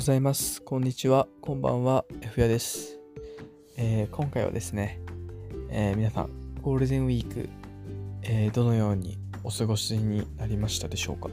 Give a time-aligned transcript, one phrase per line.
[0.00, 0.62] ございます。
[0.62, 1.28] こんにちは。
[1.42, 2.06] こんばんは。
[2.22, 2.98] F やです、
[3.76, 4.98] えー今回はですね、
[5.68, 6.30] えー皆さん、
[6.62, 7.50] ゴールデンウィーク、
[8.22, 11.28] えーどのようにお過ごしになりましたでしょうか、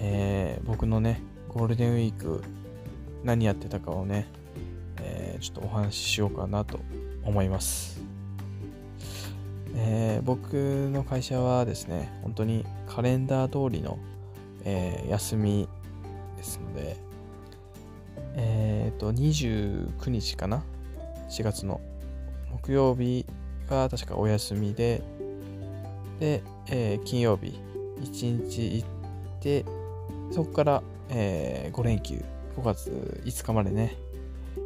[0.00, 2.42] え僕のね、ゴールデンウィーク、
[3.22, 4.26] 何やってたかをね、
[5.00, 6.80] えちょっとお話ししようかなと
[7.22, 8.02] 思います。
[9.76, 10.54] え僕
[10.92, 14.00] の会社はですね、本当にカレンダー通りの、
[14.64, 15.68] え休み
[16.36, 16.96] ですので、
[18.36, 20.62] えっ、と、29日かな
[21.30, 21.80] ?4 月の
[22.50, 23.26] 木曜日
[23.68, 25.02] が確かお休みで、
[26.20, 27.60] で、えー金曜日
[28.00, 28.88] 1日行っ
[29.40, 29.64] て、
[30.30, 32.24] そこから、え5連休、
[32.56, 33.96] 5月5日までね、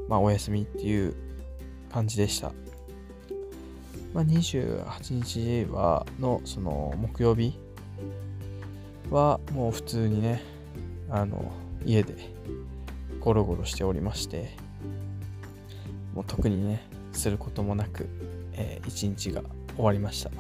[0.09, 1.15] まあお休みっていう
[1.93, 2.53] 感じでした。
[4.15, 7.59] まあ、28日はのその木曜日
[9.11, 10.42] はもう普通にね
[11.11, 11.53] あの
[11.84, 12.15] 家で
[13.21, 14.57] ゴロゴロしておりまして
[16.15, 18.09] もう特にねすることもなく、
[18.53, 19.43] えー一日が
[19.77, 20.31] 終わりました。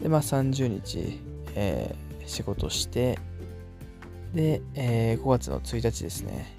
[0.00, 1.20] でまあ30日、
[1.54, 3.18] えー仕事して
[4.34, 6.56] で、えー5月の1日ですね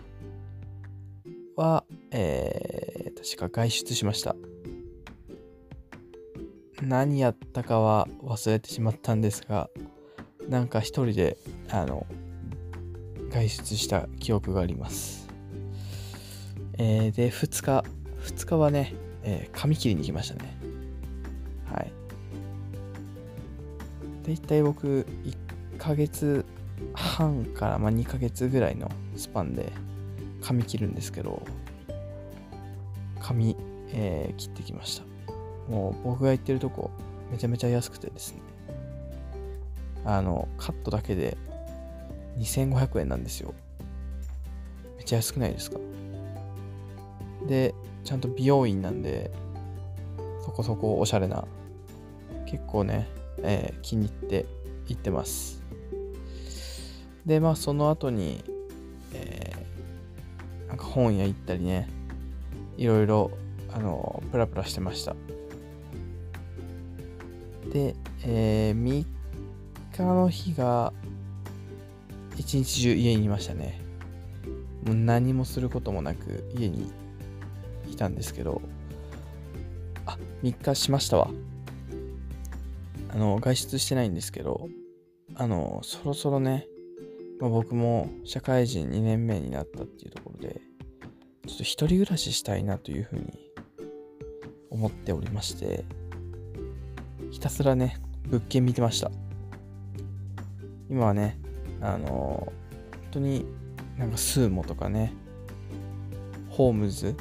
[1.55, 4.36] は、えー確か外出しました。
[6.81, 9.69] 何やったかは忘れてしまったんですが
[10.47, 11.38] なんか一人で
[11.69, 12.05] あの
[13.38, 15.27] 外出した記憶があります、
[16.80, 17.85] えーで2日
[18.23, 20.57] 2日はね、えー髪切りに行きましたね。
[21.71, 21.91] はい。
[24.25, 26.45] だいたい僕1ヶ月
[26.93, 29.71] 半から、まあ、2ヶ月ぐらいのスパンで
[30.41, 31.41] 髪切るんですけど
[33.19, 33.55] 髪、
[33.91, 35.05] えー切ってきました。
[35.71, 36.89] もう僕が行ってるとこ
[37.31, 38.41] めちゃめちゃ安くてですね。
[40.05, 41.38] あのカットだけで
[42.38, 43.53] 2500円なんですよ。
[44.97, 45.80] めっちゃ安くないですか？
[47.48, 49.31] でちゃんと美容院なんで
[50.43, 51.45] そこそこおしゃれな
[52.45, 53.08] 結構ね、
[53.43, 54.45] えー気に入って
[54.87, 55.61] 行ってます。
[57.25, 58.43] でまあその後に、
[59.14, 61.89] えーなんか本屋行ったりね
[62.77, 63.31] いろいろ
[63.73, 65.15] あのプラプラしてました。
[67.71, 69.05] で、えー3
[69.95, 70.93] 日の日が
[72.37, 73.81] 一日中家にいましたね。
[74.86, 76.92] もう何もすることもなく家に
[77.92, 78.61] いたんですけど
[80.05, 81.30] あ3日しましたわ。
[83.09, 84.70] あの外出してないんですけど
[85.36, 86.67] あのそろそろね、
[87.39, 90.61] まあ、僕も社会人2年目になったっていうところで
[91.48, 93.25] ちょっと一人暮らししたいなというふうに
[94.69, 95.86] 思っておりまして
[97.31, 99.11] ひたすらね物件見てました。
[100.89, 101.39] 今はね
[101.82, 102.54] あの本
[103.11, 103.45] 当に
[103.98, 105.14] なんかスーモとかね
[106.49, 107.15] ホームズ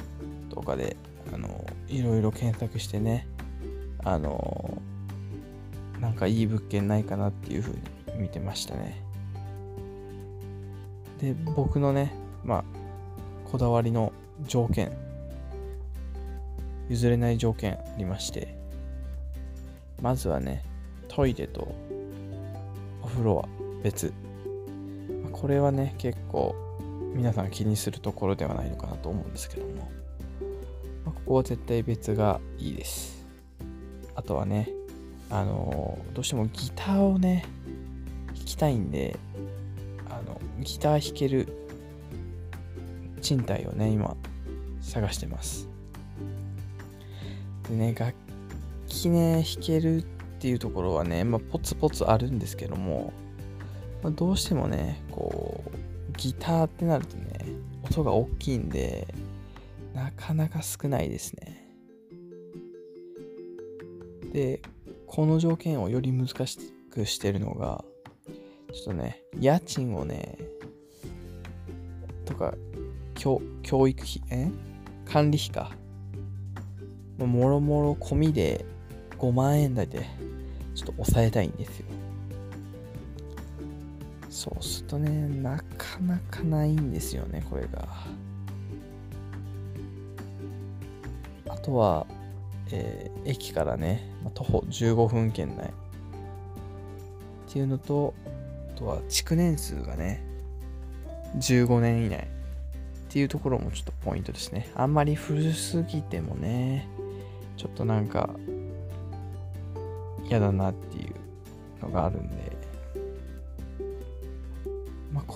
[0.49, 0.95] とかで
[1.33, 3.27] あのいろいろ検索してね
[4.03, 4.81] あの
[5.99, 7.71] なんかいい物件ないかなっていうふう
[8.13, 9.01] に見てましたね。
[11.19, 12.13] で僕のね
[12.43, 12.63] まあ
[13.49, 14.13] こだわりの
[14.45, 14.91] 条件
[16.89, 18.55] 譲れない条件ありまして
[20.01, 20.63] まずはね
[21.07, 21.75] トイレと
[23.01, 23.47] お風呂は
[23.83, 24.13] 別。
[25.39, 26.55] これはね結構
[27.13, 29.89] 皆さん気にするところではないのかなと思うんですけども、
[31.05, 33.25] まあここは絶対別がいいです。
[34.15, 34.69] あとはね
[35.29, 37.45] あのどうしてもギターをね
[38.27, 39.17] 弾きたいんで
[40.09, 41.47] あのギター弾ける
[43.21, 44.15] 賃貸をね今
[44.81, 45.69] 探してます。
[47.69, 48.15] でね楽
[48.87, 50.05] 器ね弾けるっ
[50.39, 53.11] ていうところはね、まあ、ポツポツあるんですけども、
[54.03, 55.71] まあどうしてもねこう
[56.17, 57.45] ギターってなるとね
[57.83, 59.07] 音が大きいんで
[59.93, 61.67] なかなか少ないですね。
[64.33, 64.61] で
[65.05, 66.57] この条件をより難し
[66.91, 67.83] くしてるのが
[68.73, 70.37] ちょっとね家賃をね
[72.25, 72.53] とか
[73.15, 74.51] 教教育費え？
[75.05, 75.71] 管理費か。
[77.17, 78.63] もろもろ込みで
[79.17, 80.05] 5万円台で
[80.75, 81.87] ちょっと抑えたいんですよ。
[84.37, 87.87] そうするとねなかなかないんですよねこれが。
[91.49, 92.05] あとは、
[92.71, 95.65] えー駅からね、ま徒歩15分圏内。
[95.65, 95.71] っ
[97.51, 98.13] ていうのと
[98.75, 100.23] あとは築年数がね
[101.37, 102.19] 15年以内。
[102.19, 102.27] っ
[103.09, 104.69] ていうところもちょっとポイントですね。
[104.75, 106.87] あんまり古すぎてもね
[107.57, 108.29] ちょっとなんか
[110.25, 111.15] 嫌だなっていう
[111.81, 112.56] のがあるんで、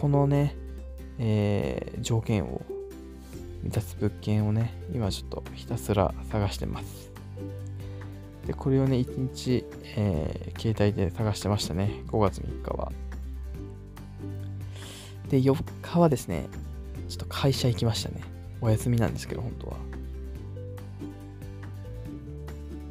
[0.02, 0.56] このね、
[1.20, 2.64] えー、条件を
[3.62, 7.12] 満たす物件をね、今ちょっとひたすら探してます。
[8.48, 9.64] で、これをね、1日、
[9.96, 12.02] えー、携帯で探してましたね。
[12.08, 12.92] 5月3日は。
[15.30, 16.48] で、4日はですね、
[17.08, 18.22] ちょっと会社行きましたね。
[18.60, 19.78] お休みなんですけど、本当は。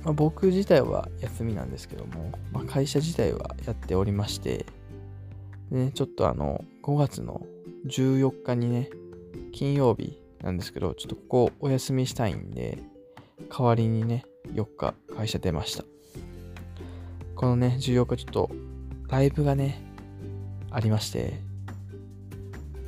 [0.04, 4.64] まあ、僕自体は休みなんですけども、まあ、会社自体はやっておりまして、
[5.70, 7.46] ね、ちょっとあの、5月の
[7.86, 8.90] 14日にね、
[9.52, 12.78] 金曜日なんですけど、ちょっとここお休みしたいんで、
[13.48, 15.84] 代わりにね、4日会社出ました。
[17.36, 18.50] このね、14日ちょっと
[19.08, 19.82] ライブがね、
[20.70, 21.40] ありまして、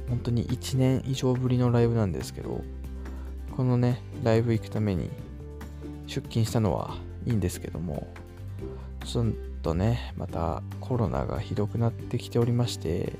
[0.08, 2.62] 本当に1年以上ぶりのライブなんですけど、
[3.56, 5.08] このね、ライブ行くために
[6.06, 6.96] 出勤したのは
[7.26, 8.12] いいんですけども、
[9.04, 13.12] ちょっととね、またコロナがひどくなってきておりまして、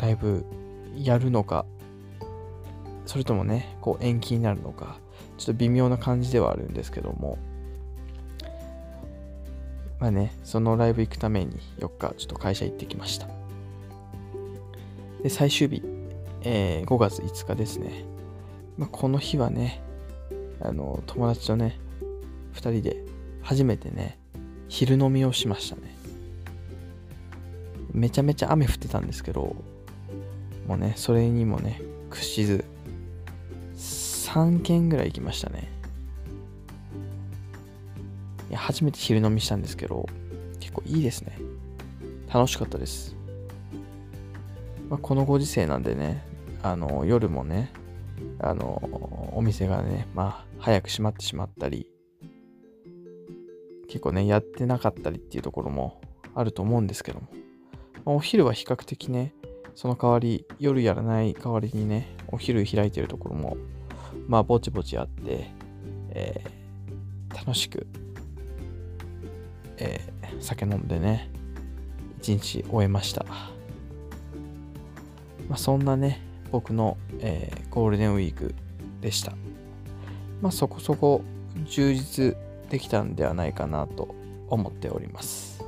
[0.00, 0.44] ライブ
[0.96, 1.64] やるのか、
[3.06, 4.98] それともね、こう延期になるのか、
[5.38, 7.38] ちょっと微妙な感じではあるんですけども、
[10.00, 13.28] まあね、そのライブ行くために4日ちょっと会社行ってきました。
[15.22, 15.82] で、最終日、
[16.42, 18.04] えー、5月5日ですね。
[18.76, 19.80] まあ、この日はね、
[20.60, 21.78] あの、友達とね、
[22.54, 23.04] 2人で
[23.40, 24.18] 初めてね、
[24.74, 25.94] 昼飲みをしましたね。
[27.92, 29.54] めちゃめちゃ雨降ってたんですけど、
[30.66, 31.80] もうね、それにもね、
[32.10, 32.64] 屈しず、
[33.76, 35.70] 3軒ぐらい行きましたね。
[38.50, 40.08] いや、初めて昼飲みしたんですけど、
[40.58, 41.38] 結構いいですね。
[42.26, 43.14] 楽しかったです。
[44.90, 46.26] まあ、このご時世なんでね、
[46.64, 47.70] あの、夜もね、
[48.40, 51.93] あの、お店がね、まあ、早く閉まってしまったり、
[53.94, 56.00] 結構ね、やってなかったりっていうところも
[56.34, 57.28] あると思うんですけども、
[58.04, 59.32] まあ、お昼は比較的ね、
[59.76, 63.56] その代わり、夜やらない代わりにね、お昼開いてるところも、
[64.26, 65.48] まあ、ぼちぼちあって、
[66.10, 67.86] えー、楽しく、
[69.76, 71.30] えー、酒飲んでね、
[72.18, 73.24] 一日終えました。
[75.48, 76.20] まあ、そんなね、
[76.50, 78.56] 僕の、えー、ゴールデンウィーク
[79.00, 79.34] でした。
[80.42, 81.22] まあ、そこそこ
[81.64, 82.36] 充実
[82.74, 84.16] できたんではないかなと
[84.48, 85.64] 思っております。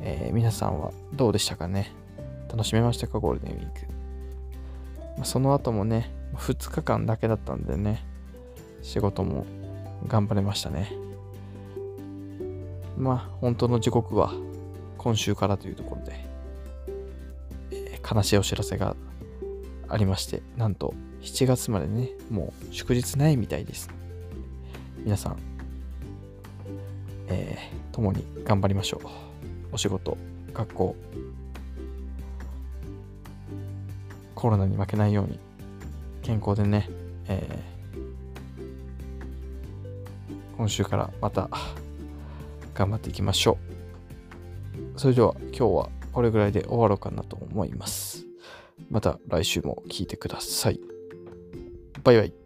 [0.00, 1.92] えー、皆さんはどうでしたかね？
[2.48, 3.18] 楽しめましたか？
[3.18, 3.80] ゴールデンウィーク。
[5.18, 8.02] ま、その後もね、2日間だけだったんでね、
[8.80, 9.44] 仕事も
[10.08, 10.90] 頑張れましたね。
[12.96, 14.32] まあ、本当の時刻は
[14.96, 16.24] 今週からというところで、
[17.70, 18.96] えー、悲しいお知らせが
[19.88, 23.90] ありまして、なんと7月までね、もう祝日ないみたいです。
[25.04, 25.36] 皆さん、
[27.32, 29.08] えー、共に頑張りましょう。
[29.72, 30.18] お仕事、
[30.52, 30.96] 学校、
[34.34, 35.38] コロナに負けないように、
[36.22, 36.88] 健康でね、
[37.28, 41.48] えー、今週からまた
[42.74, 43.56] 頑張っていきましょ
[44.96, 44.98] う。
[44.98, 48.26] それでは今日はこれぐらいで終わろうかなと思います。
[48.90, 50.80] また来週も聞いてください。
[52.04, 52.41] バイバイ。